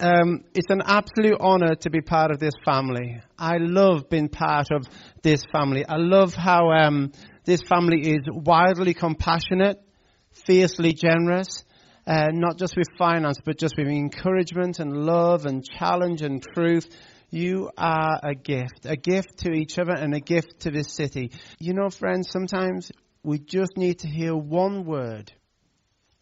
[0.00, 3.20] um, it's an absolute honor to be part of this family.
[3.38, 4.86] I love being part of
[5.22, 5.84] this family.
[5.84, 7.12] I love how um,
[7.44, 9.82] this family is wildly compassionate,
[10.30, 11.64] fiercely generous,
[12.06, 16.86] uh, not just with finance, but just with encouragement and love and challenge and truth.
[17.30, 21.32] You are a gift, a gift to each other and a gift to this city.
[21.58, 22.90] You know, friends, sometimes
[23.22, 25.32] we just need to hear one word,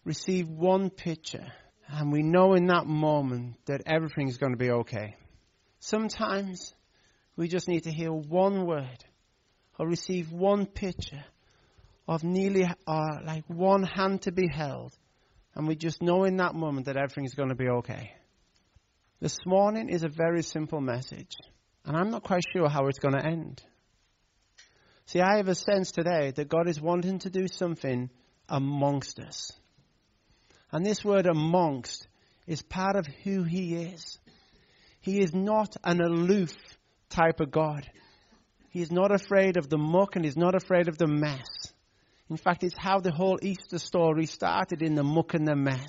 [0.05, 1.53] receive one picture
[1.89, 5.17] and we know in that moment that everything's going to be okay.
[5.79, 6.75] Sometimes
[7.37, 9.05] we just need to hear one word
[9.79, 11.25] or receive one picture
[12.09, 14.97] of nearly uh, like one hand to be held.
[15.55, 18.13] And we just know in that moment that everything's going to be okay.
[19.21, 21.37] This morning is a very simple message.
[21.85, 23.63] And I'm not quite sure how it's going to end.
[25.07, 28.11] See, I have a sense today that God is wanting to do something
[28.49, 29.53] amongst us.
[30.77, 32.07] And this word amongst
[32.47, 34.19] is part of who he is.
[35.01, 36.55] He is not an aloof
[37.09, 37.91] type of God.
[38.69, 41.47] He is not afraid of the muck and he's not afraid of the mess.
[42.29, 45.89] In fact, it's how the whole Easter story started in the muck and the mess.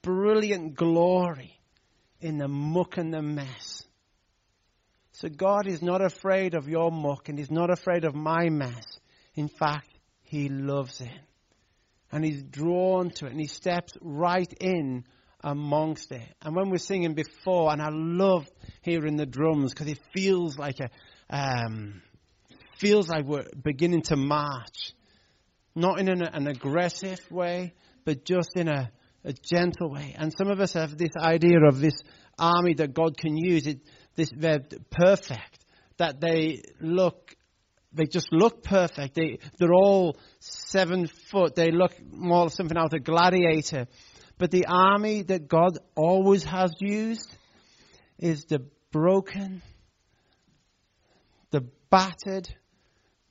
[0.00, 1.60] Brilliant glory
[2.22, 3.82] in the muck and the mess.
[5.12, 8.98] So God is not afraid of your muck and he's not afraid of my mess.
[9.34, 9.90] In fact,
[10.22, 11.33] he loves it
[12.14, 15.04] and he's drawn to it and he steps right in
[15.42, 16.22] amongst it.
[16.40, 18.46] And when we're singing before, and I love
[18.82, 20.90] hearing the drums because it feels like a,
[21.28, 22.02] um,
[22.78, 24.92] feels like we're beginning to march,
[25.74, 28.92] not in an, an aggressive way, but just in a,
[29.24, 30.14] a, gentle way.
[30.16, 31.96] And some of us have this idea of this
[32.38, 33.66] army that God can use.
[33.66, 33.80] It,
[34.14, 35.64] this they're perfect,
[35.96, 37.34] that they look
[37.94, 39.14] they just look perfect.
[39.14, 41.54] They, they're all seven foot.
[41.54, 43.86] They look more something out of Gladiator.
[44.36, 47.32] But the army that God always has used
[48.18, 49.62] is the broken,
[51.50, 52.48] the battered,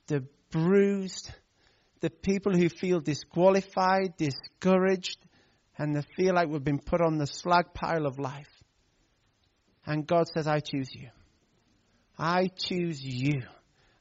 [0.06, 1.30] the bruised,
[2.00, 5.18] the people who feel disqualified, discouraged,
[5.76, 8.48] and they feel like we've been put on the slag pile of life.
[9.86, 11.08] And God says, I choose you.
[12.18, 13.42] I choose you.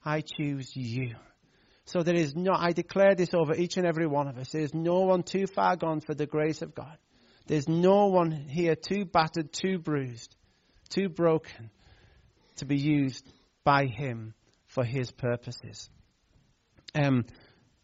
[0.06, 1.16] I choose you.
[1.86, 4.52] So there is no, I declare this over each and every one of us.
[4.52, 6.98] There is no one too far gone for the grace of God.
[7.48, 10.34] There's no one here too battered, too bruised,
[10.90, 11.70] too broken
[12.58, 13.28] to be used
[13.66, 14.34] by Him
[14.68, 15.90] for His purposes.
[16.96, 17.26] Um,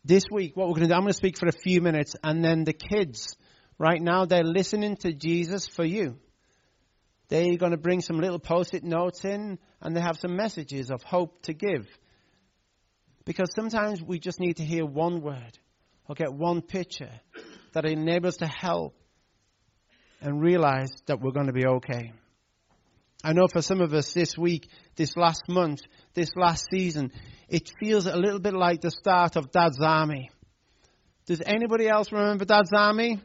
[0.06, 2.16] this week, what we're going to do, I'm going to speak for a few minutes,
[2.24, 3.36] and then the kids,
[3.78, 6.18] right now, they're listening to Jesus for you.
[7.28, 10.90] They're going to bring some little post it notes in, and they have some messages
[10.90, 11.86] of hope to give.
[13.26, 15.58] Because sometimes we just need to hear one word
[16.08, 17.12] or get one picture
[17.74, 18.96] that enables to help
[20.22, 22.12] and realize that we're going to be okay.
[23.24, 25.82] I know for some of us this week, this last month,
[26.14, 27.12] this last season,
[27.50, 30.30] it feels a little bit like the start of Dad's Army.
[31.26, 33.22] Does anybody else remember Dad's Army?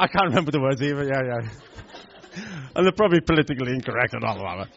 [0.00, 1.04] I can't remember the words either.
[1.04, 1.50] Yeah, yeah.
[2.74, 4.68] and they're probably politically incorrect and all that.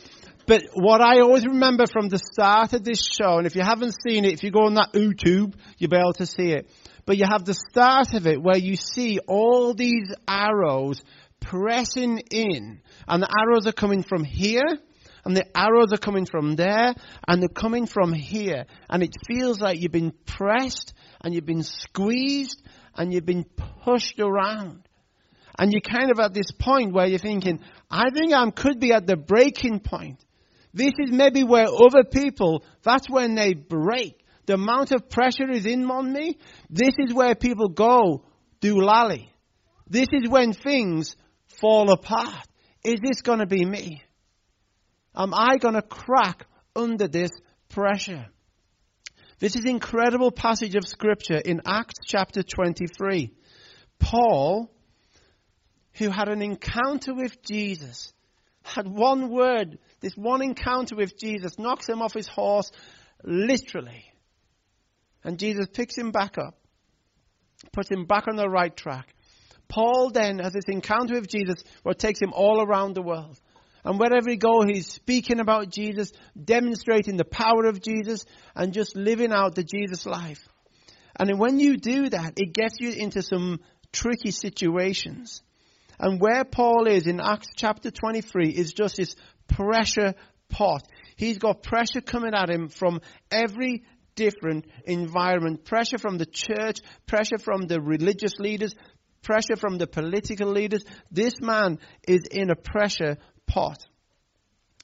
[0.46, 3.96] But what I always remember from the start of this show, and if you haven't
[4.06, 6.70] seen it, if you go on that YouTube, you'll be able to see it.
[7.06, 11.02] But you have the start of it where you see all these arrows
[11.40, 14.68] pressing in, and the arrows are coming from here,
[15.24, 16.94] and the arrows are coming from there,
[17.26, 21.64] and they're coming from here, and it feels like you've been pressed, and you've been
[21.64, 22.62] squeezed,
[22.94, 23.46] and you've been
[23.86, 24.90] pushed around.
[25.58, 27.60] And you're kind of at this point where you're thinking,
[27.90, 30.24] I think I could be at the breaking point.
[30.74, 34.20] This is maybe where other people, that's when they break.
[34.46, 36.38] The amount of pressure is in on me.
[36.70, 38.26] This is where people go
[38.60, 39.32] do lally.
[39.88, 41.16] This is when things
[41.48, 42.48] fall apart.
[42.84, 44.02] Is this going to be me?
[45.16, 47.30] Am I going to crack under this
[47.70, 48.26] pressure?
[49.40, 53.32] This is incredible passage of scripture in Acts chapter 23.
[54.00, 54.72] Paul
[55.96, 58.14] who had an encounter with Jesus,
[58.64, 62.72] had one word, this one encounter with Jesus, knocks him off his horse,
[63.24, 64.06] literally.
[65.24, 66.58] And Jesus picks him back up,
[67.72, 69.14] puts him back on the right track.
[69.68, 73.40] Paul then has this encounter with Jesus where takes him all around the world.
[73.86, 76.12] And wherever he goes, he's speaking about Jesus,
[76.42, 78.26] demonstrating the power of Jesus,
[78.56, 80.48] and just living out the Jesus life.
[81.20, 83.60] And when you do that, it gets you into some
[83.92, 85.42] tricky situations.
[86.04, 89.16] And where Paul is in Acts chapter 23 is just this
[89.48, 90.16] pressure
[90.50, 90.86] pot.
[91.16, 93.00] He's got pressure coming at him from
[93.32, 95.64] every different environment.
[95.64, 98.76] Pressure from the church, pressure from the religious leaders,
[99.22, 100.84] pressure from the political leaders.
[101.10, 103.16] This man is in a pressure
[103.48, 103.86] pot.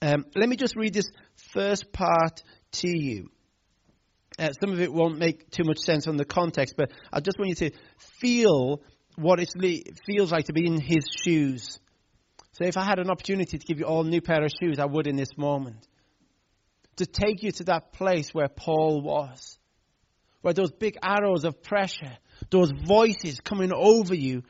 [0.01, 1.11] Um, let me just read this
[1.51, 2.43] first part
[2.75, 3.27] to you.
[4.39, 7.37] Uh, some of it won't make too much sense on the context, but I just
[7.37, 7.71] want you to
[8.21, 8.79] feel
[9.19, 9.49] what it
[10.05, 11.79] feels like to be in his shoes.
[12.53, 14.79] So if I had an opportunity to give you all a new pair of shoes,
[14.79, 15.87] I would in this moment.
[16.97, 19.57] To take you to that place where Paul was.
[20.41, 22.17] Where those big arrows of pressure,
[22.49, 24.43] those voices coming over you,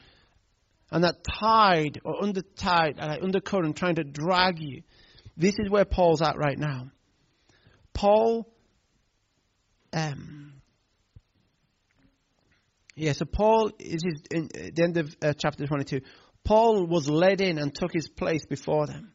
[0.92, 4.81] and that tide or under tide, uh, undercurrent trying to drag you.
[5.38, 6.92] This is where Paul's at right now.
[7.94, 8.48] Paul
[9.94, 10.38] um,
[13.00, 16.01] yeah, so Paul is in the end of uh, chapter 22.
[16.44, 19.13] Paul was led in and took his place before them.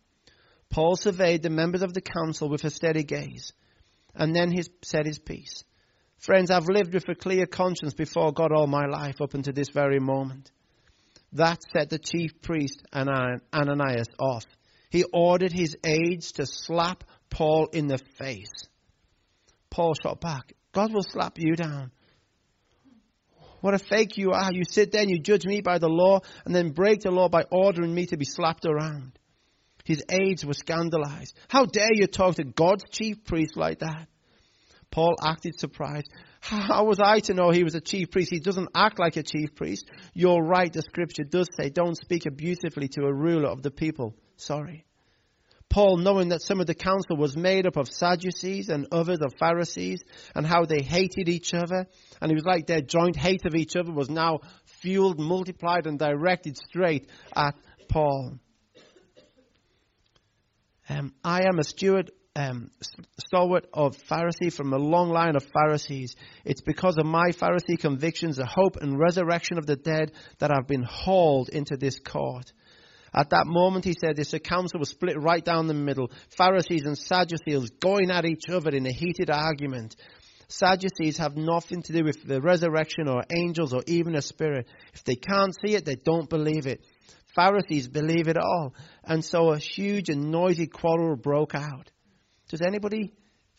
[0.70, 3.52] Paul surveyed the members of the council with a steady gaze,
[4.14, 5.64] and then he said his piece.
[6.18, 9.68] Friends, I've lived with a clear conscience before God all my life up until this
[9.68, 10.50] very moment.
[11.34, 14.46] That set the chief priest Ananias off.
[14.90, 18.68] He ordered his aides to slap Paul in the face.
[19.68, 20.54] Paul shot back.
[20.72, 21.90] God will slap you down.
[23.64, 24.52] What a fake you are.
[24.52, 27.30] You sit there and you judge me by the law and then break the law
[27.30, 29.18] by ordering me to be slapped around.
[29.86, 31.34] His aides were scandalized.
[31.48, 34.06] How dare you talk to God's chief priest like that?
[34.90, 36.10] Paul acted surprised.
[36.40, 38.30] How was I to know he was a chief priest?
[38.30, 39.86] He doesn't act like a chief priest.
[40.12, 44.14] You're right, the scripture does say, don't speak abusively to a ruler of the people.
[44.36, 44.84] Sorry.
[45.68, 49.34] Paul, knowing that some of the council was made up of Sadducees and others of
[49.38, 51.86] Pharisees, and how they hated each other,
[52.20, 54.40] and it was like their joint hate of each other was now
[54.80, 57.56] fueled, multiplied, and directed straight at
[57.88, 58.38] Paul.
[60.88, 62.70] Um, I am a steward, um,
[63.18, 66.14] stalwart of Pharisee from a long line of Pharisees.
[66.44, 70.66] It's because of my Pharisee convictions, the hope and resurrection of the dead, that I've
[70.66, 72.52] been hauled into this court.
[73.14, 76.10] At that moment, he said, this council was split right down the middle.
[76.36, 79.94] Pharisees and Sadducees going at each other in a heated argument.
[80.48, 84.66] Sadducees have nothing to do with the resurrection or angels or even a spirit.
[84.92, 86.84] If they can't see it, they don't believe it.
[87.36, 88.74] Pharisees believe it all.
[89.04, 91.90] And so a huge and noisy quarrel broke out.
[92.48, 93.14] Does anybody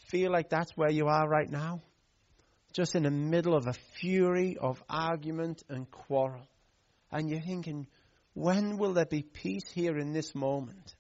[0.10, 1.82] feel like that's where you are right now?
[2.74, 6.48] Just in the middle of a fury of argument and quarrel.
[7.12, 7.88] And you're thinking,
[8.36, 10.94] when will there be peace here in this moment?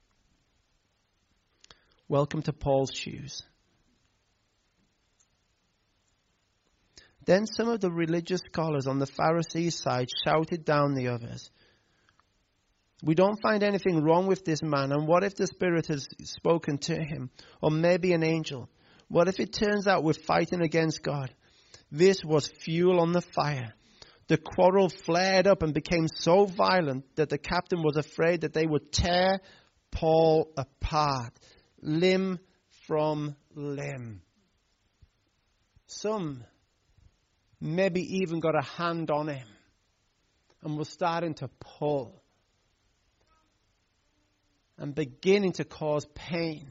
[2.07, 3.43] Welcome to Paul's shoes.
[7.25, 11.51] Then some of the religious scholars on the Pharisees' side shouted down the others.
[13.03, 16.77] We don't find anything wrong with this man, and what if the Spirit has spoken
[16.79, 17.31] to him?
[17.61, 18.69] Or maybe an angel?
[19.09, 21.33] What if it turns out we're fighting against God?
[21.91, 23.73] This was fuel on the fire
[24.27, 28.65] the quarrel flared up and became so violent that the captain was afraid that they
[28.65, 29.39] would tear
[29.91, 31.33] Paul apart,
[31.81, 32.39] limb
[32.87, 34.21] from limb.
[35.87, 36.43] Some
[37.61, 39.47] maybe even got a hand on him
[40.63, 42.21] and were starting to pull
[44.77, 46.69] and beginning to cause pain.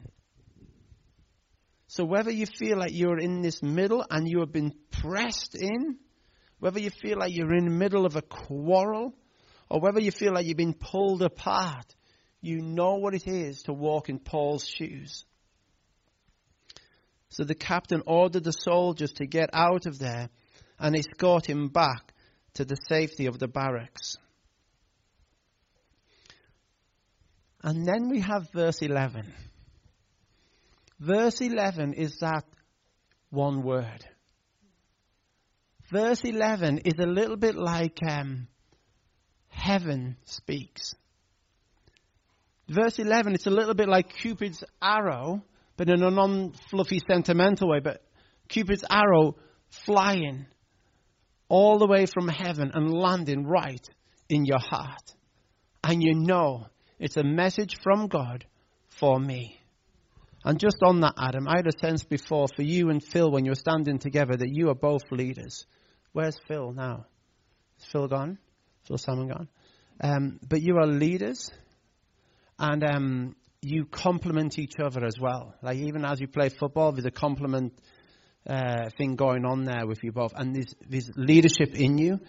[1.87, 5.97] So whether you feel like you're in this middle and you have been pressed in,
[6.59, 9.13] whether you feel like you're in the middle of a quarrel
[9.69, 11.95] or whether you feel like you've been pulled apart,
[12.41, 15.25] you know what it is to walk in Paul's shoes.
[17.29, 20.29] So the captain ordered the soldiers to get out of there
[20.79, 22.13] and escort him back
[22.53, 24.17] to the safety of the barracks.
[27.61, 29.33] And then we have verse 11.
[30.99, 32.45] Verse 11 is that
[33.31, 34.05] one word
[35.91, 38.47] verse 11 is a little bit like um,
[39.49, 40.93] heaven speaks.
[42.67, 45.43] Verse 11, it's a little bit like Cupid's arrow,
[45.77, 48.01] but in a non fluffy, sentimental way, but
[48.49, 49.35] Cupid's arrow
[49.85, 50.45] flying
[51.47, 53.87] all the way from heaven and landing right
[54.29, 55.13] in your heart.
[55.83, 56.67] And you know
[56.99, 58.45] it's a message from God
[58.99, 59.59] for me.
[60.45, 63.45] And just on that, Adam, I had a sense before for you and Phil when
[63.45, 65.65] you were standing together that you are both leaders.
[66.13, 67.07] Where's Phil now?
[67.79, 68.37] Is Phil gone?
[68.87, 69.47] Phil Salmon gone?
[69.99, 71.51] Um, but you are leaders,
[72.59, 75.55] and um, you complement each other as well.
[75.63, 77.73] Like even as you play football, there's a complement
[78.47, 82.19] uh, thing going on there with you both, and there's, there's leadership in you,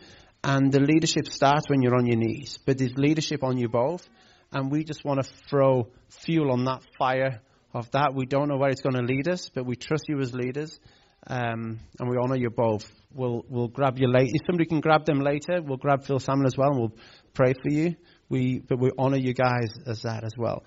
[0.43, 4.09] and the leadership starts when you're on your knees, but there's leadership on you both,
[4.53, 7.43] and we just want to throw fuel on that fire
[7.76, 8.14] of that.
[8.14, 10.78] We don't know where it's going to lead us, but we trust you as leaders,
[11.26, 12.90] um, and we honour you both.
[13.12, 14.33] We'll, we'll grab you later.
[14.33, 16.97] If somebody can grab them later, we'll grab Phil Salmon as well, and we'll
[17.35, 17.97] pray for you.
[18.28, 20.64] We, but we honour you guys as that as well.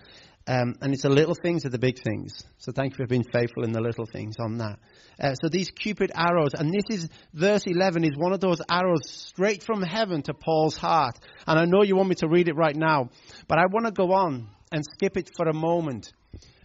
[0.47, 2.43] Um, and it's the little things are the big things.
[2.57, 4.79] So thank you for being faithful in the little things on that.
[5.21, 9.01] Uh, so these cupid arrows, and this is verse 11 is one of those arrows
[9.05, 11.19] straight from heaven to Paul's heart.
[11.45, 13.09] And I know you want me to read it right now,
[13.47, 16.11] but I want to go on and skip it for a moment.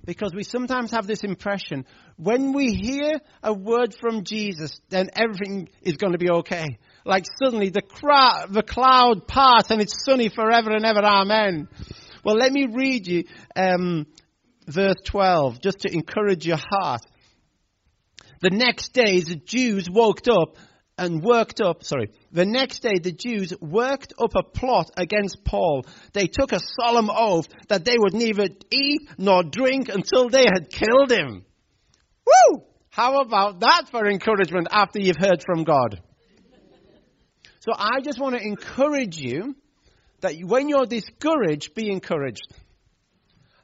[0.04, 5.68] Because we sometimes have this impression when we hear a word from Jesus, then everything
[5.82, 6.78] is going to be okay.
[7.04, 7.82] Like suddenly the,
[8.50, 11.00] the cloud parts and it's sunny forever and ever.
[11.00, 11.68] Amen.
[12.24, 13.24] Well, let me read you
[13.56, 14.06] um,
[14.66, 17.02] verse 12 just to encourage your heart.
[18.40, 20.56] The next day, the Jews woke up
[20.96, 25.86] and worked up, sorry, the next day the Jews worked up a plot against Paul.
[26.12, 30.70] They took a solemn oath that they would neither eat nor drink until they had
[30.70, 31.44] killed him.
[32.26, 32.62] Woo!
[32.90, 36.00] How about that for encouragement after you've heard from God?
[37.60, 39.56] So I just want to encourage you
[40.20, 42.46] that when you're discouraged, be encouraged.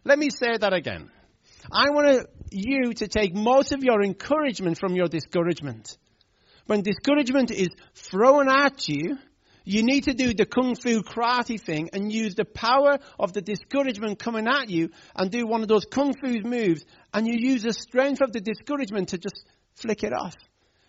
[0.05, 1.11] Let me say that again.
[1.71, 5.97] I want you to take most of your encouragement from your discouragement.
[6.71, 9.19] When discouragement is thrown at you,
[9.65, 13.41] you need to do the kung fu karate thing and use the power of the
[13.41, 17.65] discouragement coming at you and do one of those kung fu moves and you use
[17.65, 20.37] the strength of the discouragement to just flick it off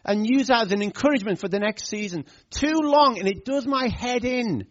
[0.05, 2.25] and use that as an encouragement for the next season.
[2.51, 4.67] Too long and it does my head in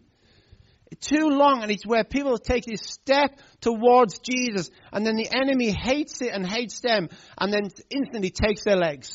[1.01, 5.71] too long and it's where people take this step towards Jesus and then the enemy
[5.71, 9.11] hates it and hates them and then instantly takes their legs.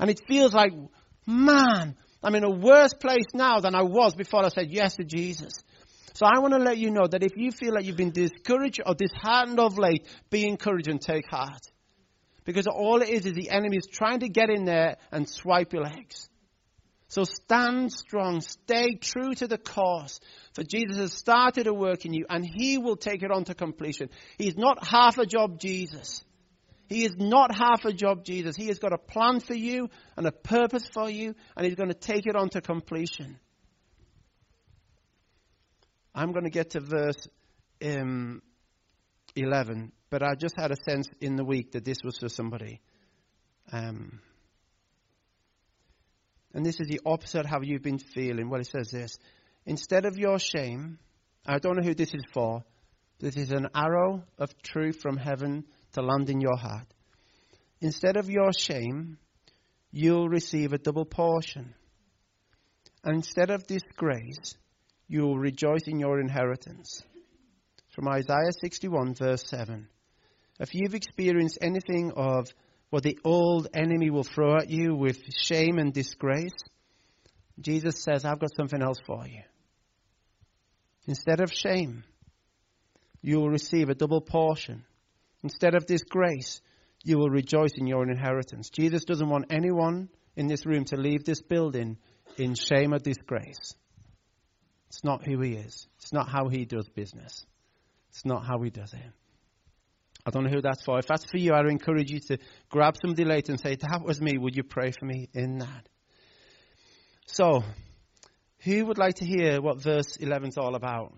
[0.00, 0.72] And it feels like,
[1.26, 5.04] man, I'm in a worse place now than I was before I said yes to
[5.04, 5.52] Jesus.
[6.14, 8.80] So I want to let you know that if you feel like you've been discouraged
[8.84, 11.62] or disheartened of late, be encouraged and take heart.
[12.44, 15.72] Because all it is is the enemy is trying to get in there and swipe
[15.72, 16.28] your legs.
[17.08, 20.20] So stand strong, stay true to the cause.
[20.54, 23.54] For Jesus has started a work in you and he will take it on to
[23.54, 24.10] completion.
[24.38, 26.24] He's not half a job Jesus.
[26.90, 28.56] He is not half a job Jesus.
[28.56, 31.88] He has got a plan for you and a purpose for you and he's going
[31.88, 33.38] to take it on to completion.
[36.12, 37.28] I'm going to get to verse
[37.84, 38.42] um,
[39.36, 42.80] 11, but I just had a sense in the week that this was for somebody.
[43.72, 44.18] Um,
[46.52, 48.50] and this is the opposite of how you've been feeling.
[48.50, 49.16] Well, it says this
[49.64, 50.98] Instead of your shame,
[51.46, 52.64] I don't know who this is for,
[53.20, 56.86] this is an arrow of truth from heaven to land in your heart.
[57.80, 59.18] Instead of your shame,
[59.90, 61.74] you'll receive a double portion.
[63.02, 64.56] And instead of disgrace,
[65.08, 67.02] you will rejoice in your inheritance.
[67.88, 69.88] From Isaiah 61, verse 7.
[70.60, 72.48] If you've experienced anything of
[72.90, 76.52] what the old enemy will throw at you with shame and disgrace,
[77.60, 79.42] Jesus says, I've got something else for you.
[81.06, 82.04] Instead of shame,
[83.22, 84.84] you will receive a double portion.
[85.42, 86.60] Instead of disgrace,
[87.04, 88.70] you will rejoice in your inheritance.
[88.70, 91.96] Jesus doesn't want anyone in this room to leave this building
[92.36, 93.74] in shame or disgrace.
[94.88, 95.86] It's not who he is.
[95.98, 97.46] It's not how he does business.
[98.10, 99.12] It's not how he does it.
[100.26, 100.98] I don't know who that's for.
[100.98, 104.02] If that's for you, I would encourage you to grab somebody later and say, That
[104.04, 104.36] was me.
[104.36, 105.88] Would you pray for me in that?
[107.26, 107.62] So,
[108.58, 111.14] who would like to hear what verse 11 is all about?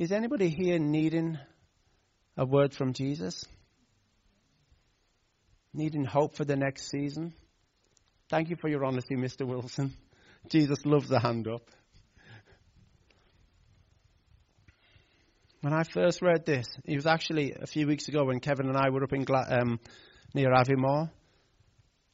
[0.00, 1.38] Is anybody here needing
[2.34, 3.44] a word from Jesus?
[5.74, 7.34] Needing hope for the next season?
[8.30, 9.46] Thank you for your honesty, Mr.
[9.46, 9.92] Wilson.
[10.48, 11.68] Jesus loves the hand up.
[15.60, 18.78] When I first read this, it was actually a few weeks ago when Kevin and
[18.78, 19.80] I were up in Gla- um,
[20.32, 21.10] near Aviemore.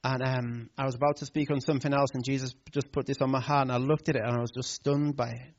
[0.03, 3.19] And um, I was about to speak on something else, and Jesus just put this
[3.21, 5.53] on my heart, and I looked at it, and I was just stunned by it.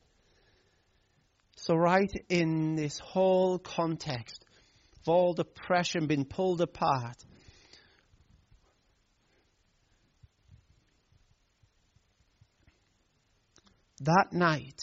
[1.60, 4.44] So, right in this whole context
[5.00, 7.16] of all the pressure being pulled apart,
[14.02, 14.80] that night,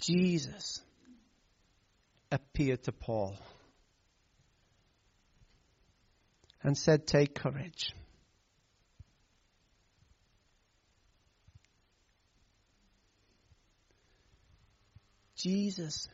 [0.00, 0.80] Jesus
[2.32, 3.36] appeared to Paul
[6.62, 7.92] and said, Take courage.
[15.38, 16.08] Jesus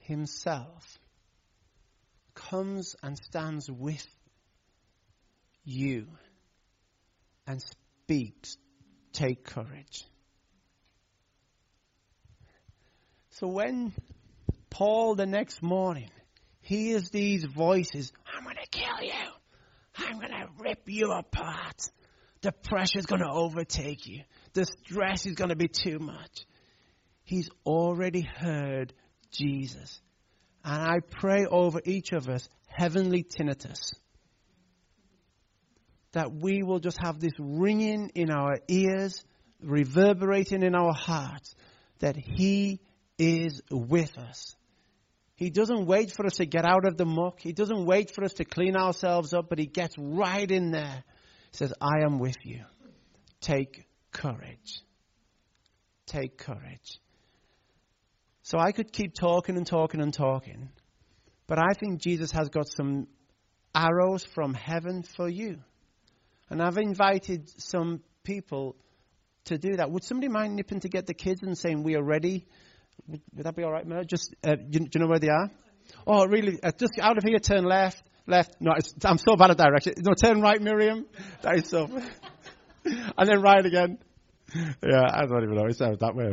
[0.00, 0.98] himself
[2.34, 4.06] comes and stands with
[5.64, 6.06] you
[7.46, 8.56] and speaks,
[9.12, 10.04] Take courage.
[13.30, 13.92] So when
[14.68, 16.10] Paul the next morning
[16.60, 19.12] hears these voices, I'm going to kill you.
[19.96, 21.90] I'm going to rip you apart.
[22.42, 24.22] The pressure's going to overtake you.
[24.52, 26.44] The stress is going to be too much.
[27.30, 28.92] He's already heard
[29.30, 30.00] Jesus.
[30.64, 33.94] And I pray over each of us, heavenly tinnitus,
[36.10, 39.22] that we will just have this ringing in our ears,
[39.62, 41.54] reverberating in our hearts,
[42.00, 42.80] that He
[43.16, 44.56] is with us.
[45.36, 47.38] He doesn't wait for us to get out of the muck.
[47.38, 51.04] He doesn't wait for us to clean ourselves up, but He gets right in there.
[51.52, 52.64] He says, I am with you.
[53.40, 54.82] Take courage.
[56.06, 56.98] Take courage.
[58.50, 60.70] So I could keep talking and talking and talking,
[61.46, 63.06] but I think Jesus has got some
[63.72, 65.58] arrows from heaven for you.
[66.48, 68.74] And I've invited some people
[69.44, 69.92] to do that.
[69.92, 72.44] Would somebody mind nipping to get the kids and saying, We are ready?
[73.06, 74.02] Would, would that be all right, Mel?
[74.02, 75.48] Just, uh, do, do, you know where they are?
[76.04, 76.58] Oh, really?
[76.60, 78.56] Uh, just out of here, turn left, left.
[78.58, 78.72] No,
[79.04, 79.94] I'm so bad at direction.
[79.98, 81.06] No, turn right, Miriam.
[81.42, 81.84] That is so.
[82.84, 83.98] and then right again.
[84.52, 85.66] Yeah, I don't even know.
[85.66, 86.26] It sounds that way.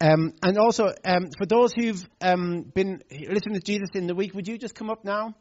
[0.00, 4.34] Um, and also, um, for those who've um, been listening to Jesus in the week,
[4.34, 5.34] would you just come up now?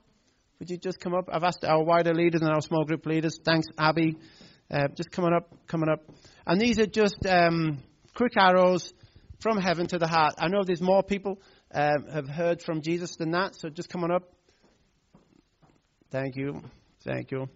[0.59, 1.29] Would you just come up?
[1.31, 3.39] I've asked our wider leaders and our small group leaders.
[3.43, 4.17] Thanks, Abby.
[4.71, 6.03] Uh, just coming up, coming up.
[6.47, 7.83] And these are just um,
[8.15, 8.91] quick arrows
[9.39, 10.33] from heaven to the heart.
[10.39, 11.39] I know there's more people
[11.71, 14.23] um, have heard from Jesus than that, so just come on up.
[16.09, 16.61] Thank you,
[17.03, 17.47] thank you.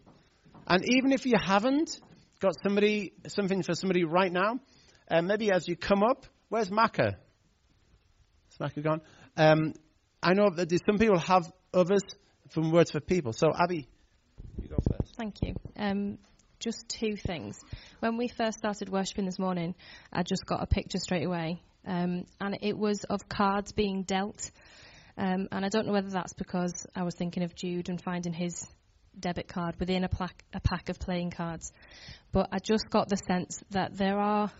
[0.67, 1.99] And even if you haven't
[2.39, 4.59] got somebody something for somebody right now,
[5.09, 7.15] uh, maybe as you come up, Where's Maka?
[8.51, 8.99] Is Maka gone?
[9.37, 9.73] Um,
[10.21, 12.01] I know that some people have others
[12.49, 13.31] from Words for People.
[13.31, 13.87] So, Abby,
[14.61, 15.15] you go first.
[15.15, 15.55] Thank you.
[15.77, 16.17] Um,
[16.59, 17.57] just two things.
[18.01, 19.75] When we first started worshipping this morning,
[20.11, 24.51] I just got a picture straight away, um, and it was of cards being dealt.
[25.17, 28.33] Um, and I don't know whether that's because I was thinking of Jude and finding
[28.33, 28.67] his
[29.17, 31.71] debit card within a, plaque, a pack of playing cards.
[32.33, 34.51] But I just got the sense that there are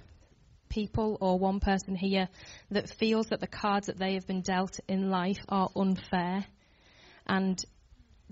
[0.71, 2.29] people or one person here
[2.71, 6.45] that feels that the cards that they have been dealt in life are unfair.
[7.27, 7.63] And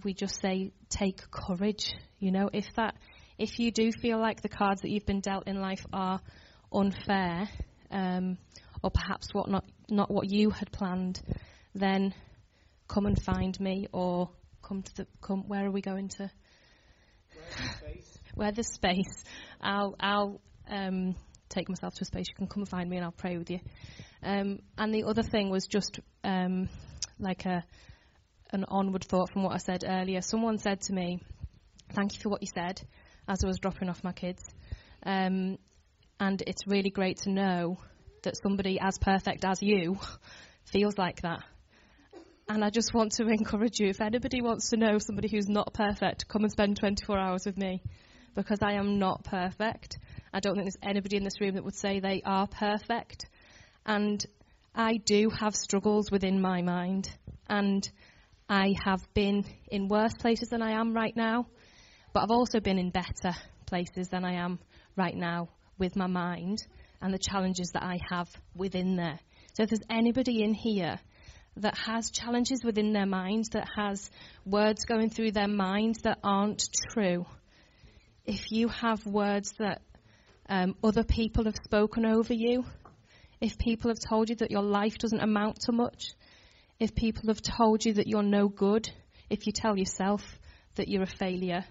[0.04, 1.93] we just say, take courage.
[2.19, 2.95] You know, if that,
[3.38, 6.21] if you do feel like the cards that you've been dealt in life are
[6.73, 7.49] unfair,
[7.91, 8.38] um,
[8.82, 11.21] or perhaps what not, not what you had planned,
[11.75, 12.13] then
[12.88, 14.30] come and find me or
[14.63, 16.32] come to the, come, where are we going to?
[17.34, 18.19] Where the space.
[18.36, 19.23] Where the space.
[19.62, 21.15] I'll, I'll, um,
[21.49, 23.49] take myself to a space, you can come and find me and I'll pray with
[23.49, 23.59] you.
[24.23, 26.69] Um, and the other thing was just um,
[27.19, 27.63] like a
[28.51, 30.21] an onward thought from what I said earlier.
[30.21, 31.19] Someone said to me,
[31.93, 32.81] "Thank you for what you said,"
[33.27, 34.43] as I was dropping off my kids.
[35.03, 35.57] Um,
[36.19, 37.77] and it's really great to know
[38.23, 39.97] that somebody as perfect as you
[40.65, 41.43] feels like that.
[42.47, 45.73] And I just want to encourage you if anybody wants to know somebody who's not
[45.73, 47.81] perfect, come and spend 24 hours with me
[48.35, 49.99] because I am not perfect.
[50.34, 53.26] I don't think there's anybody in this room that would say they are perfect.
[53.86, 54.24] And
[54.76, 57.10] I do have struggles within my mind.
[57.48, 57.89] And
[58.48, 61.48] I have been in worse places than I am right now.
[62.13, 64.60] But I've also been in better places than I am
[64.96, 66.60] right now with my mind
[67.02, 69.20] and the challenges that I have within there.
[69.54, 71.00] So if there's anybody in here
[71.58, 74.10] that has challenges within their mind, that has
[74.46, 77.26] words going through their mind that aren't true,
[78.26, 79.82] if you have words that
[80.49, 82.65] um, other people have spoken over you,
[83.39, 86.13] if people have told you that your life doesn't amount to much,
[86.79, 88.89] if people have told you that you're no good,
[89.29, 90.21] if you tell yourself
[90.75, 91.63] that you're a failure,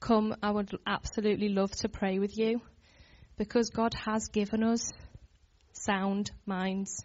[0.00, 2.60] come, I would absolutely love to pray with you
[3.38, 4.92] because God has given us
[5.72, 7.04] sound minds.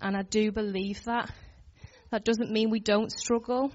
[0.00, 1.30] And I do believe that.
[2.10, 3.70] That doesn't mean we don't struggle,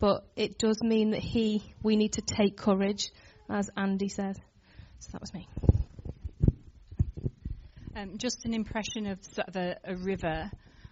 [0.00, 3.10] but it does mean that He, we need to take courage,
[3.48, 4.36] as Andy said.
[5.00, 5.48] So that was me.
[7.96, 10.50] Um, just an impression of sort of a, a, river,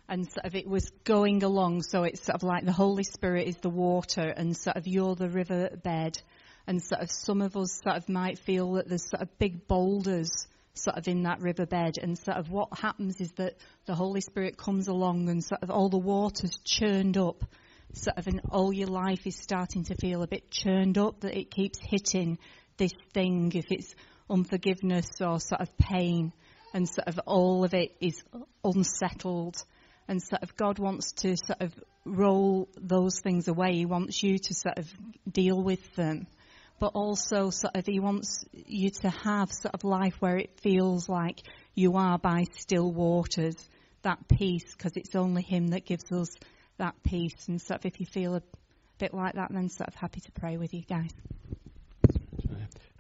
[0.09, 1.83] and sort of it was going along.
[1.83, 5.15] So it's sort of like the Holy Spirit is the water, and sort of you're
[5.15, 6.19] the river bed,
[6.67, 9.69] and sort of some of us sort of might feel that there's sort of big
[9.69, 10.31] boulders
[10.73, 14.57] sort of in that riverbed, and sort of what happens is that the Holy Spirit
[14.57, 17.45] comes along, and sort of all the water's churned up.
[17.93, 21.21] Sort of, and all your life is starting to feel a bit churned up.
[21.21, 22.39] That it keeps hitting
[22.79, 23.95] this thing, if it's
[24.31, 26.33] unforgiveness or sort of pain,
[26.73, 28.23] and sort of all of it is
[28.65, 29.63] unsettled.
[30.07, 31.73] And sort of God wants to sort of
[32.05, 33.75] roll those things away.
[33.75, 34.89] He wants you to sort of
[35.31, 36.27] deal with them.
[36.81, 41.09] But also sort of He wants you to have sort of life where it feels
[41.09, 41.43] like
[41.75, 43.57] you are by still waters,
[44.03, 46.31] that peace, because it's only Him that gives us
[46.79, 47.49] that peace.
[47.49, 48.43] And sort of if you feel a
[48.99, 51.13] bit like that, then sort of happy to pray with you guys.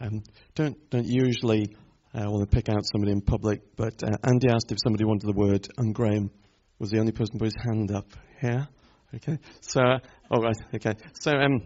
[0.00, 0.22] Um,
[0.54, 1.74] don't don't usually
[2.14, 5.26] uh, want to pick out somebody in public, but uh, Andy asked if somebody wanted
[5.26, 6.30] the word, and Graham
[6.78, 8.06] was the only person to put his hand up.
[8.42, 8.66] Yeah.
[9.14, 9.38] Okay.
[9.60, 9.98] So, uh,
[10.30, 10.56] all right.
[10.74, 10.94] Okay.
[11.20, 11.62] So, um,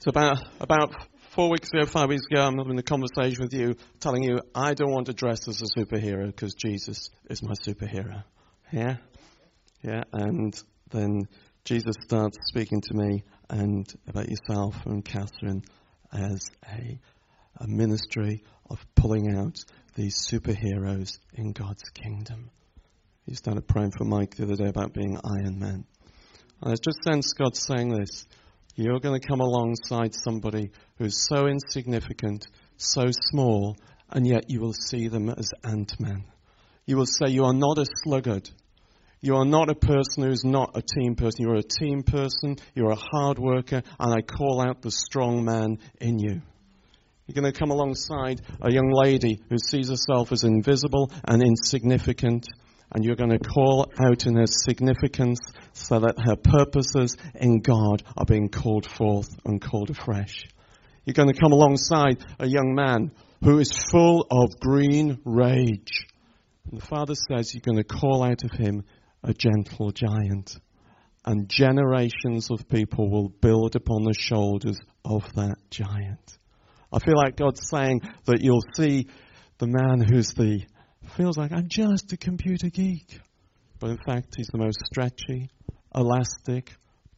[0.00, 0.94] so about about
[1.30, 4.74] four weeks ago, five weeks ago, I'm having a conversation with you, telling you I
[4.74, 8.24] don't want to dress as a superhero because Jesus is my superhero.
[8.72, 8.96] Yeah.
[9.82, 10.02] Yeah.
[10.12, 10.60] And
[10.90, 11.28] then
[11.64, 15.62] Jesus starts speaking to me and about yourself and Catherine
[16.12, 16.98] as a,
[17.56, 19.56] a ministry of pulling out
[19.94, 22.50] these superheroes in God's kingdom.
[23.26, 25.84] You started praying for Mike the other day about being Iron Man.
[26.62, 28.26] I just sense God saying this.
[28.74, 33.76] You're going to come alongside somebody who's so insignificant, so small,
[34.10, 36.24] and yet you will see them as Ant Man.
[36.86, 38.48] You will say, You are not a sluggard.
[39.20, 41.42] You are not a person who's not a team person.
[41.42, 42.56] You're a team person.
[42.74, 46.40] You're a hard worker, and I call out the strong man in you.
[47.26, 52.46] You're going to come alongside a young lady who sees herself as invisible and insignificant,
[52.92, 55.40] and you're going to call out in her significance
[55.72, 60.46] so that her purposes in God are being called forth and called afresh.
[61.04, 63.10] You're going to come alongside a young man
[63.42, 66.06] who is full of green rage.
[66.70, 68.84] And the Father says you're going to call out of him
[69.22, 70.58] a gentle giant.
[71.24, 76.38] And generations of people will build upon the shoulders of that giant.
[76.92, 79.08] I feel like God's saying that you'll see
[79.58, 80.62] the man who's the,
[81.16, 83.20] feels like I'm just a computer geek.
[83.78, 85.50] But in fact, he's the most stretchy,
[85.94, 86.72] elastic,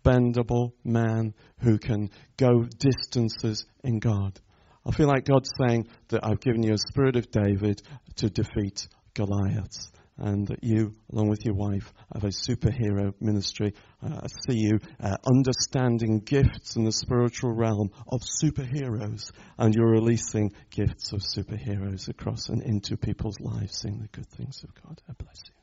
[0.05, 4.41] bendable man who can go distances in God.
[4.85, 7.83] I feel like God's saying that I've given you a spirit of David
[8.17, 13.75] to defeat Goliaths and that you, along with your wife, have a superhero ministry.
[14.03, 19.91] Uh, I see you uh, understanding gifts in the spiritual realm of superheroes, and you're
[19.91, 25.01] releasing gifts of superheroes across and into people's lives, seeing the good things of God.
[25.09, 25.55] I bless you.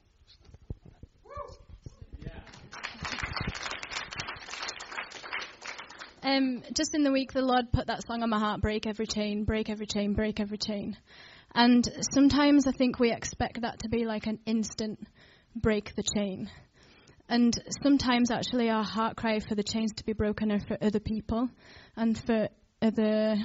[6.24, 9.08] Um, just in the week, the Lord put that song on my heart break every
[9.08, 10.98] chain, break every chain, break every chain.
[11.58, 15.00] And sometimes I think we expect that to be like an instant
[15.56, 16.52] break the chain.
[17.30, 21.00] And sometimes actually our heart cry for the chains to be broken are for other
[21.00, 21.50] people
[21.96, 23.38] and for other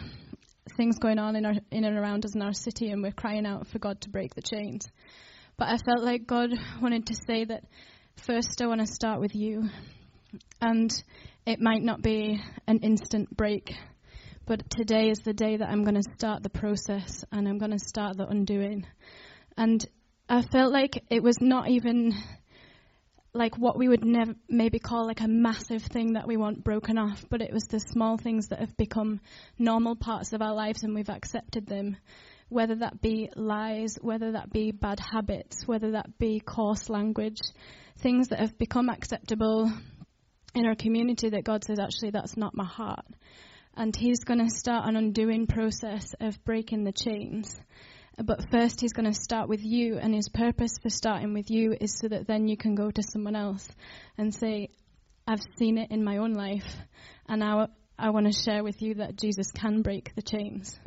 [0.76, 3.46] things going on in, our, in and around us in our city, and we're crying
[3.46, 4.86] out for God to break the chains.
[5.56, 6.50] But I felt like God
[6.82, 7.64] wanted to say that
[8.16, 9.70] first I want to start with you.
[10.60, 10.92] And
[11.46, 13.74] it might not be an instant break,
[14.46, 17.70] but today is the day that I'm going to start the process and I'm going
[17.70, 18.86] to start the undoing.
[19.56, 19.84] And
[20.28, 22.14] I felt like it was not even
[23.34, 26.98] like what we would never maybe call like a massive thing that we want broken
[26.98, 29.20] off, but it was the small things that have become
[29.58, 31.96] normal parts of our lives and we've accepted them.
[32.48, 37.38] Whether that be lies, whether that be bad habits, whether that be coarse language,
[37.98, 39.72] things that have become acceptable
[40.54, 43.06] in our community that God says, actually, that's not my heart.
[43.76, 47.60] And He's going to start an undoing process of breaking the chains.
[48.22, 51.74] But first, He's going to start with you, and His purpose for starting with you
[51.80, 53.68] is so that then you can go to someone else
[54.18, 54.68] and say,
[55.26, 56.76] I've seen it in my own life,
[57.28, 60.78] and now I want to share with you that Jesus can break the chains.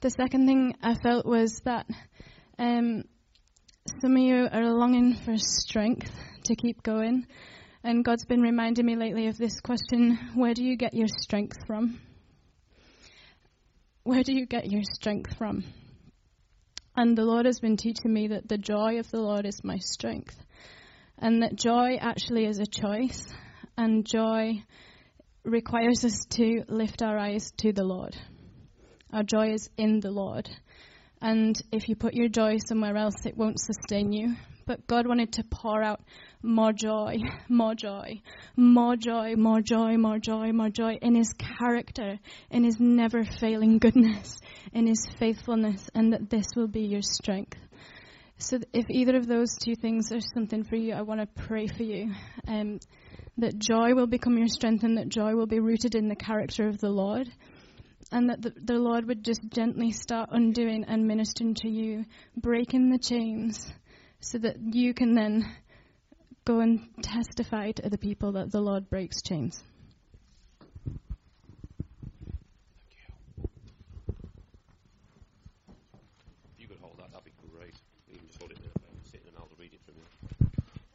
[0.00, 1.86] The second thing I felt was that
[2.58, 3.04] um,
[4.00, 6.12] some of you are longing for strength
[6.44, 7.26] to keep going.
[7.84, 11.66] And God's been reminding me lately of this question where do you get your strength
[11.66, 12.00] from?
[14.02, 15.64] Where do you get your strength from?
[16.96, 19.78] And the Lord has been teaching me that the joy of the Lord is my
[19.78, 20.36] strength.
[21.18, 23.32] And that joy actually is a choice.
[23.76, 24.64] And joy
[25.44, 28.16] requires us to lift our eyes to the Lord.
[29.12, 30.50] Our joy is in the Lord.
[31.22, 34.34] And if you put your joy somewhere else, it won't sustain you.
[34.68, 36.02] But God wanted to pour out
[36.42, 37.16] more joy,
[37.48, 38.20] more joy,
[38.54, 42.18] more joy, more joy, more joy, more joy in His character,
[42.50, 44.38] in His never failing goodness,
[44.74, 47.56] in His faithfulness, and that this will be your strength.
[48.36, 51.66] So, if either of those two things are something for you, I want to pray
[51.66, 52.12] for you.
[52.46, 52.78] Um,
[53.38, 56.68] that joy will become your strength and that joy will be rooted in the character
[56.68, 57.32] of the Lord.
[58.12, 62.04] And that the, the Lord would just gently start undoing and ministering to you,
[62.36, 63.72] breaking the chains,
[64.20, 65.48] so that you can then
[66.44, 69.62] go and testify to other people that the Lord breaks chains.
[76.46, 77.74] If you could hold that, that'd be great.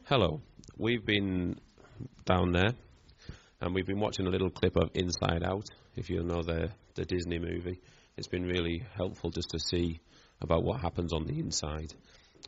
[0.06, 0.40] Hello.
[0.76, 1.58] we've been
[2.26, 2.74] down there,
[3.60, 5.64] and we've been watching a little clip of Inside Out.
[5.96, 7.80] If you know the the Disney movie,
[8.16, 10.00] it's been really helpful just to see
[10.40, 11.92] about what happens on the inside.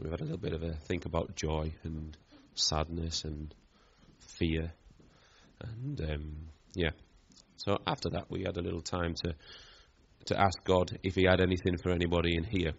[0.01, 2.15] We've had a little bit of a think about joy and
[2.55, 3.55] sadness and
[4.21, 4.71] fear,
[5.61, 6.37] and um,
[6.75, 6.91] yeah.
[7.57, 9.35] So after that, we had a little time to
[10.27, 12.73] to ask God if He had anything for anybody in here,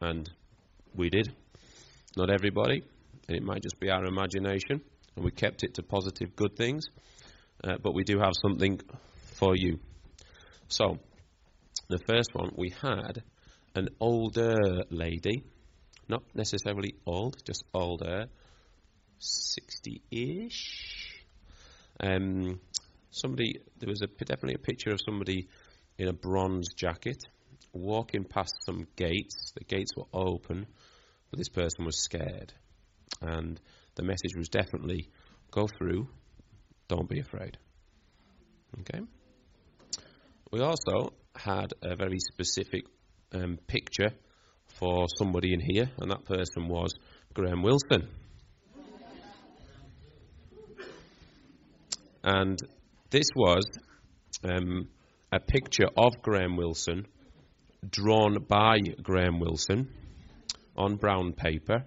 [0.00, 0.28] and
[0.94, 1.32] we did.
[2.16, 2.82] Not everybody,
[3.28, 4.80] and it might just be our imagination,
[5.14, 6.84] and we kept it to positive, good things.
[7.62, 8.80] Uh, but we do have something
[9.38, 9.78] for you.
[10.68, 10.98] So,
[11.88, 13.22] the first one we had
[13.74, 15.44] an older lady,
[16.08, 18.26] not necessarily old, just older,
[19.18, 21.24] 60 ish.
[22.00, 22.60] Um,
[23.10, 25.48] somebody, there was a, definitely a picture of somebody
[25.98, 27.24] in a bronze jacket
[27.72, 29.52] walking past some gates.
[29.56, 30.66] The gates were open,
[31.30, 32.52] but this person was scared.
[33.20, 33.60] And
[33.94, 35.08] the message was definitely
[35.50, 36.08] go through,
[36.88, 37.58] don't be afraid.
[38.80, 39.00] Okay?
[40.50, 42.84] We also had a very specific
[43.32, 44.10] um, picture
[44.74, 46.94] for somebody in here, and that person was
[47.32, 48.08] Graham Wilson.
[52.22, 52.58] And
[53.10, 53.64] this was
[54.42, 54.88] um,
[55.30, 57.06] a picture of Graham Wilson
[57.88, 59.90] drawn by Graham Wilson
[60.76, 61.84] on brown paper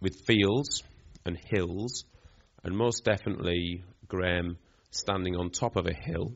[0.00, 0.82] with fields
[1.24, 2.04] and hills,
[2.62, 4.58] and most definitely Graham
[4.90, 6.34] standing on top of a hill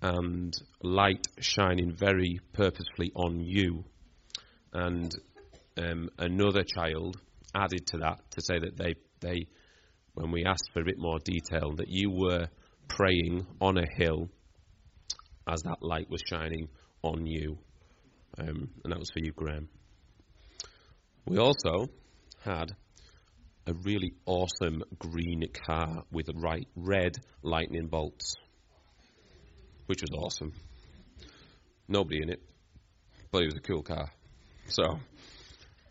[0.00, 3.84] and light shining very purposefully on you.
[4.72, 5.12] And
[5.76, 7.16] um, another child
[7.54, 9.46] added to that to say that they, they,
[10.14, 12.48] when we asked for a bit more detail, that you were
[12.88, 14.28] praying on a hill
[15.48, 16.68] as that light was shining
[17.02, 17.58] on you.
[18.38, 19.68] Um, and that was for you, Graham.
[21.26, 21.88] We also
[22.44, 22.72] had
[23.66, 28.34] a really awesome green car with right, red lightning bolts
[29.88, 30.52] which was awesome.
[31.88, 32.42] Nobody in it,
[33.32, 34.10] but it was a cool car.
[34.68, 34.98] So,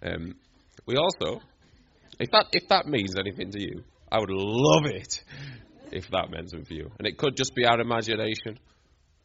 [0.03, 0.36] um,
[0.86, 1.41] we also,
[2.19, 5.23] if that if that means anything to you, I would love it
[5.91, 6.91] if that meant something for you.
[6.99, 8.60] And it could just be our imagination,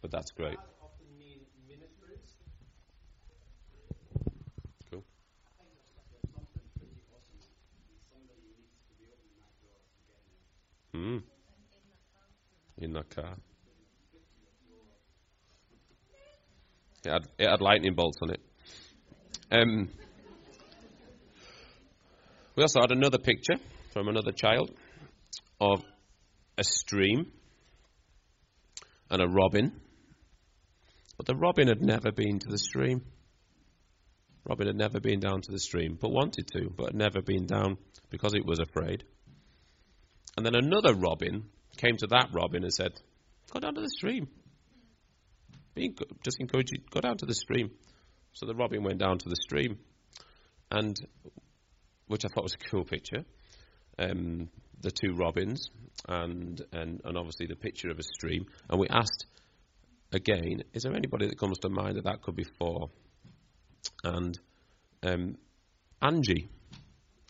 [0.01, 0.57] but that's great.
[10.95, 11.23] Mm.
[12.79, 13.35] In that car.
[17.05, 18.41] It had, it had lightning bolts on it.
[19.51, 19.89] Um,
[22.55, 23.57] we also had another picture
[23.93, 24.71] from another child
[25.61, 25.83] of
[26.57, 27.33] a stream
[29.11, 29.73] and a robin.
[31.17, 33.03] But the robin had never been to the stream.
[34.45, 37.47] Robin had never been down to the stream, but wanted to, but had never been
[37.47, 37.79] down
[38.11, 39.03] because it was afraid.
[40.37, 41.45] And then another robin
[41.77, 42.93] came to that robin and said,
[43.51, 44.29] Go down to the stream
[46.25, 47.71] just encourage you, go down to the stream.
[48.33, 49.79] So the robin went down to the stream,
[50.71, 50.97] and
[52.07, 53.25] which I thought was a cool picture.
[53.99, 54.49] Um,
[54.81, 55.71] the two robins,
[56.09, 58.47] and, and and obviously the picture of a stream.
[58.69, 59.27] And we asked
[60.13, 62.91] again, is there anybody that comes to mind that that could be for?
[64.05, 64.39] And
[65.03, 65.37] um,
[66.01, 66.49] Angie,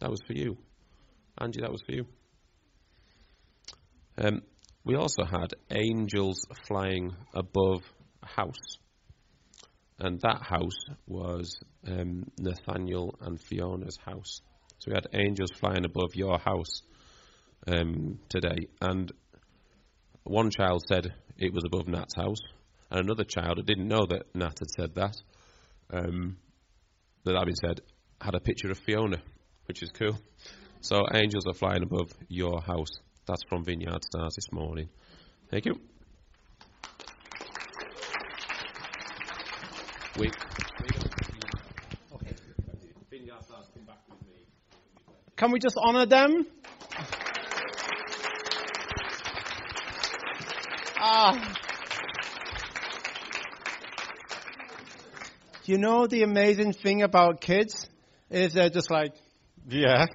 [0.00, 0.56] that was for you.
[1.38, 2.06] Angie, that was for you.
[4.18, 4.42] Um,
[4.84, 7.82] we also had angels flying above
[8.24, 8.78] house.
[9.98, 14.40] And that house was um, Nathaniel and Fiona's house.
[14.78, 16.82] So we had angels flying above your house
[17.66, 18.66] um, today.
[18.80, 19.12] And
[20.24, 22.40] one child said it was above Nat's house,
[22.90, 25.16] and another child who didn't know that Nat had said that,
[25.92, 26.36] um,
[27.24, 27.80] that having said,
[28.20, 29.18] had a picture of Fiona,
[29.66, 30.18] which is cool.
[30.80, 32.90] So angels are flying above your house.
[33.26, 34.88] That's from Vineyard Stars this morning.
[35.50, 35.74] Thank you.
[40.18, 40.34] Wait.
[45.36, 46.46] Can we just honor them?
[50.96, 51.54] Ah.
[55.64, 57.88] You know the amazing thing about kids
[58.30, 59.14] is they're just like,
[59.68, 60.06] yeah.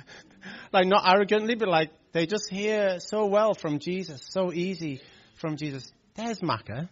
[0.72, 5.00] like not arrogantly, but like they just hear so well from Jesus, so easy
[5.36, 5.90] from Jesus.
[6.14, 6.90] There's Maka.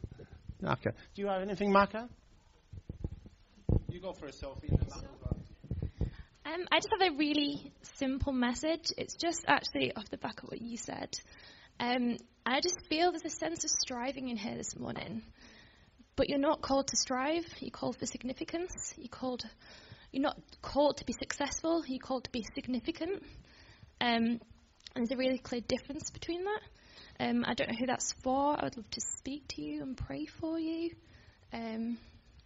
[0.62, 0.92] Maka.
[1.14, 2.09] Do you have anything, Maka?
[4.06, 4.70] Go for Sophie.
[4.70, 8.92] Um, I just have a really simple message.
[8.96, 11.18] It's just actually off the back of what you said.
[11.80, 12.16] Um,
[12.46, 15.22] I just feel there's a sense of striving in here this morning.
[16.14, 18.94] But you're not called to strive, you're called for significance.
[18.96, 19.42] You're called
[20.12, 23.24] you're not called to be successful, you're called to be significant.
[24.00, 24.40] Um, and
[24.94, 26.60] there's a really clear difference between that.
[27.18, 28.56] Um, I don't know who that's for.
[28.56, 30.92] I would love to speak to you and pray for you.
[31.52, 31.98] Um,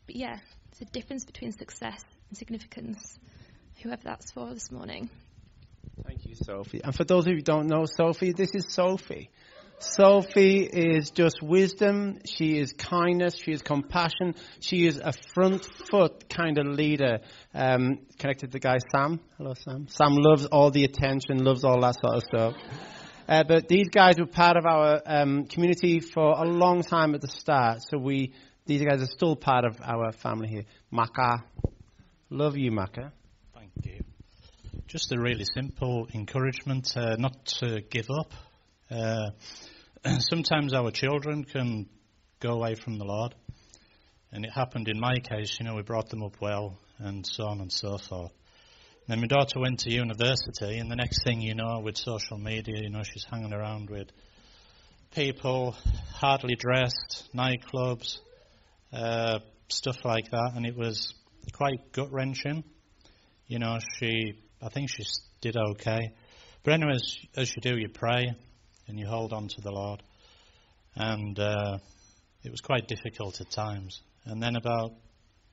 [0.06, 0.38] but yeah,
[0.80, 3.18] a difference between success and significance,
[3.82, 5.10] whoever that's for this morning.
[6.06, 6.80] Thank you, Sophie.
[6.82, 9.30] And for those of you who don't know Sophie, this is Sophie.
[9.78, 12.18] Sophie is just wisdom.
[12.26, 13.36] She is kindness.
[13.36, 14.34] She is compassion.
[14.60, 17.20] She is a front foot kind of leader.
[17.54, 19.20] Um, connected to the guy Sam.
[19.38, 19.88] Hello, Sam.
[19.88, 22.54] Sam loves all the attention, loves all that sort of stuff.
[23.26, 27.20] Uh, but these guys were part of our um, community for a long time at
[27.22, 27.78] the start.
[27.88, 28.34] So we,
[28.70, 30.62] these guys are still part of our family here.
[30.92, 31.42] Maka,
[32.30, 33.12] love you, Maka.
[33.52, 34.04] Thank you.
[34.86, 38.32] Just a really simple encouragement uh, not to give up.
[38.88, 39.30] Uh,
[40.20, 41.88] sometimes our children can
[42.38, 43.34] go away from the Lord.
[44.30, 47.46] And it happened in my case, you know, we brought them up well and so
[47.46, 48.30] on and so forth.
[49.08, 52.76] Then my daughter went to university, and the next thing you know, with social media,
[52.80, 54.12] you know, she's hanging around with
[55.12, 55.74] people,
[56.14, 58.20] hardly dressed, nightclubs,
[58.92, 61.14] uh, stuff like that, and it was
[61.52, 62.64] quite gut wrenching.
[63.46, 65.04] You know, she, I think she
[65.40, 66.12] did okay.
[66.62, 66.98] But anyway,
[67.36, 68.34] as, you do, you pray
[68.86, 70.02] and you hold on to the Lord.
[70.94, 71.78] And uh,
[72.42, 74.02] it was quite difficult at times.
[74.24, 74.92] And then about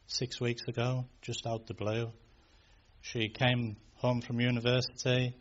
[0.07, 2.11] six weeks ago, just out the blue,
[3.01, 5.33] she came home from university,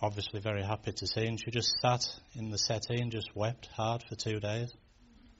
[0.00, 3.68] obviously very happy to see, and she just sat in the settee and just wept
[3.74, 4.72] hard for two days.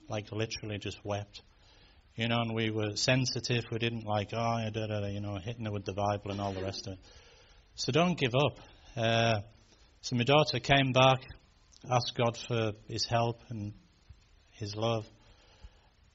[0.07, 1.41] Like literally just wept.
[2.15, 3.65] You know, and we were sensitive.
[3.71, 6.39] We didn't like, oh, da, da, da, you know, hitting her with the Bible and
[6.39, 6.99] all the rest of it.
[7.75, 8.59] So don't give up.
[8.95, 9.41] Uh,
[10.01, 11.25] so my daughter came back,
[11.89, 13.73] asked God for his help and
[14.51, 15.05] his love.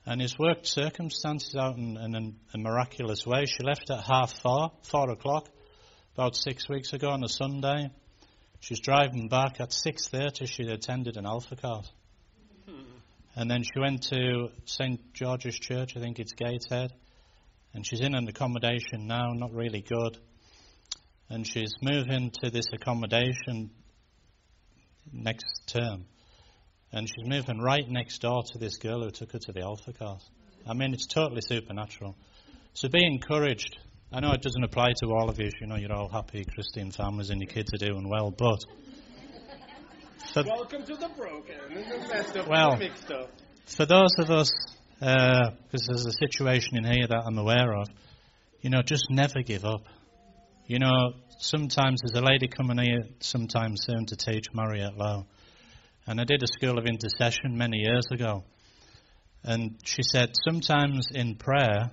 [0.07, 3.45] And He's worked circumstances out in, in a miraculous way.
[3.45, 5.49] She left at half four, four o'clock,
[6.15, 7.91] about six weeks ago on a Sunday.
[8.61, 10.49] She's driving back at 6.30.
[10.49, 11.91] She attended an Alpha course.
[13.37, 15.15] And then she went to St.
[15.15, 16.93] George's Church, I think it's Gateshead.
[17.73, 20.19] And she's in an accommodation now, not really good.
[21.29, 23.71] And she's moving to this accommodation
[25.13, 26.07] next term.
[26.93, 29.93] And she's moving right next door to this girl who took her to the Alpha
[29.93, 30.29] course.
[30.69, 32.17] I mean, it's totally supernatural.
[32.75, 33.79] So be encouraged.
[34.13, 35.51] I know it doesn't apply to all of you.
[35.61, 38.59] You know, you're all happy Christian families and your kids are doing well, but.
[40.33, 43.31] For, Welcome to the broken the messed up well, mixed up.
[43.67, 44.51] For those of us,
[45.01, 47.89] because uh, there's a situation in here that I'm aware of,
[48.61, 49.83] you know, just never give up.
[50.67, 55.27] You know, sometimes there's a lady coming here sometime soon to teach Marriott Low.
[56.07, 58.45] And I did a school of intercession many years ago.
[59.43, 61.91] And she said, sometimes in prayer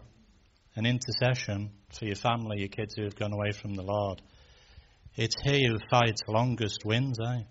[0.75, 4.21] and intercession for your family, your kids who have gone away from the Lord,
[5.15, 7.43] it's he who fights longest wins, eh?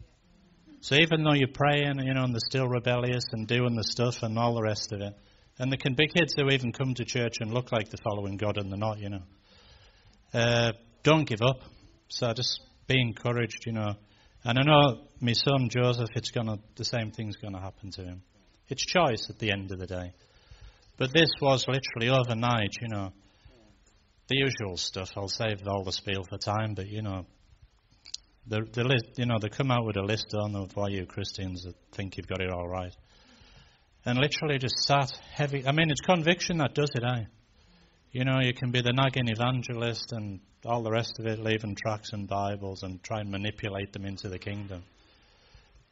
[0.81, 4.23] So even though you're praying, you know, and they're still rebellious and doing the stuff
[4.23, 5.15] and all the rest of it,
[5.59, 8.37] and there can be kids who even come to church and look like they're following
[8.37, 9.23] God and they're not, you know.
[10.35, 11.61] Uh, don't give up.
[12.09, 13.95] So just be encouraged, you know.
[14.45, 18.23] And I know my son Joseph, it's gonna the same thing's gonna happen to him.
[18.69, 20.13] It's choice at the end of the day.
[20.99, 23.13] But this was literally overnight, you know.
[24.29, 25.11] The usual stuff.
[25.17, 27.27] I'll save all the spiel for time, but you know,
[28.49, 31.07] the the list, you know, they come out with a list on of why you
[31.07, 32.95] Christians that think you've got it all right,
[34.05, 35.67] and literally just sat heavy.
[35.67, 37.25] I mean, it's conviction that does it, eh?
[38.13, 41.77] You know, you can be the nagging evangelist and all the rest of it, leaving
[41.77, 44.85] tracts and Bibles and try and manipulate them into the kingdom.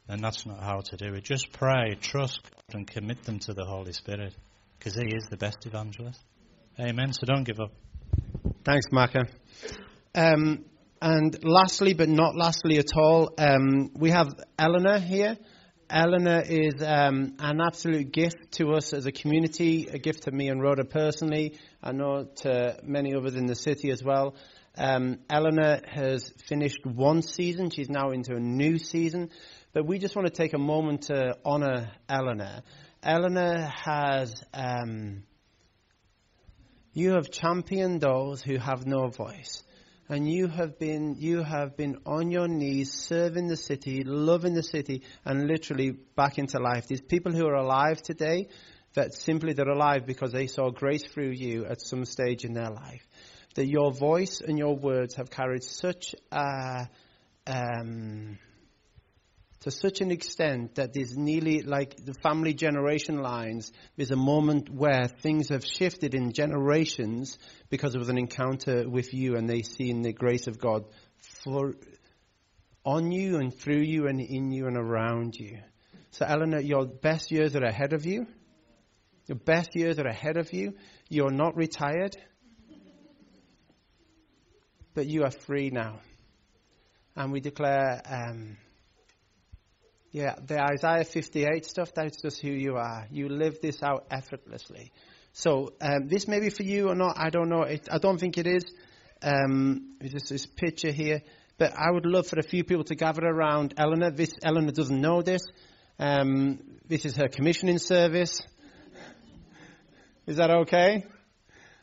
[0.07, 1.23] And that's not how to do it.
[1.23, 4.33] Just pray, trust God, and commit them to the Holy Spirit
[4.77, 6.19] because He is the best evangelist.
[6.79, 7.13] Amen.
[7.13, 7.71] So don't give up.
[8.63, 9.25] Thanks, Maka.
[10.13, 10.65] Um,
[11.01, 14.27] and lastly, but not lastly at all, um, we have
[14.57, 15.37] Eleanor here.
[15.89, 20.47] Eleanor is um, an absolute gift to us as a community, a gift to me
[20.47, 21.59] and Rhoda personally.
[21.83, 24.35] I know to many others in the city as well.
[24.77, 27.69] Um, Eleanor has finished one season.
[27.69, 29.29] She's now into a new season.
[29.73, 32.61] But we just want to take a moment to honor Eleanor.
[33.03, 35.23] Eleanor has, um,
[36.93, 39.61] you have championed those who have no voice.
[40.07, 44.63] And you have been, you have been on your knees serving the city, loving the
[44.63, 46.87] city, and literally back into life.
[46.87, 48.49] These people who are alive today,
[48.93, 52.69] that simply they're alive because they saw grace through you at some stage in their
[52.69, 53.05] life
[53.55, 56.87] that your voice and your words have carried such a,
[57.47, 58.37] um,
[59.61, 63.71] to such an extent that there's nearly like the family generation lines.
[63.95, 67.37] There's a moment where things have shifted in generations
[67.69, 70.85] because of an encounter with you, and they see in the grace of God
[71.43, 71.73] for
[72.83, 75.59] on you and through you and in you and around you.
[76.11, 78.27] So, Eleanor, your best years are ahead of you.
[79.27, 80.75] Your best years are ahead of you.
[81.09, 82.15] You're not retired,
[84.93, 85.99] but you are free now.
[87.15, 88.57] And we declare, um,
[90.15, 93.05] yeah, the Isaiah 58 stuff, that's just who you are.
[93.11, 94.93] You live this out effortlessly.
[95.33, 97.63] So, um, this may be for you or not, I don't know.
[97.63, 98.63] It, I don't think it is.
[99.21, 101.21] Um, just this picture here.
[101.57, 104.09] But I would love for a few people to gather around Eleanor.
[104.09, 105.41] This, Eleanor doesn't know this.
[105.99, 108.41] Um, this is her commissioning service.
[110.27, 111.03] Is that okay?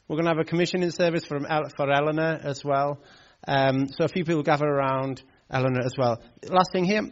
[0.09, 1.39] We're going to have a commissioning service for,
[1.77, 2.99] for Eleanor as well.
[3.47, 5.23] Um, so a few people gather around
[5.53, 6.21] Eleanor as well.
[6.49, 7.03] Last thing here,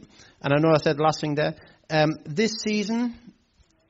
[0.42, 1.54] and I know I said last thing there.
[1.88, 3.14] Um, this season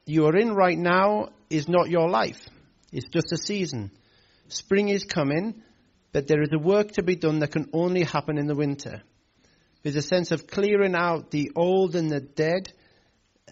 [0.06, 2.48] you are in right now is not your life.
[2.92, 3.92] It's just a season.
[4.48, 5.62] Spring is coming,
[6.12, 9.02] but there is a work to be done that can only happen in the winter.
[9.82, 12.72] There's a sense of clearing out the old and the dead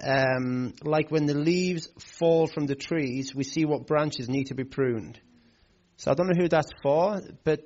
[0.03, 1.89] um, like when the leaves
[2.19, 5.21] fall from the trees, we see what branches need to be pruned.
[5.97, 7.61] So I don't know who that's for, but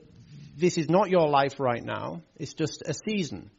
[0.55, 2.23] this is not your life right now.
[2.37, 3.51] It's just a season.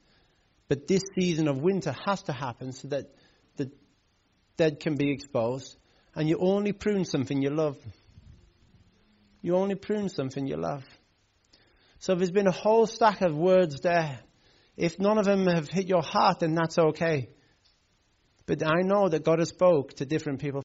[0.67, 3.13] But this season of winter has to happen so that
[3.57, 3.71] the
[4.57, 5.75] dead can be exposed.
[6.15, 7.77] And you only prune something you love.
[9.41, 10.83] You only prune something you love.
[11.99, 14.19] So there's been a whole stack of words there.
[14.77, 17.29] If none of them have hit your heart, then that's okay.
[18.45, 20.61] But I know that God has spoke to different people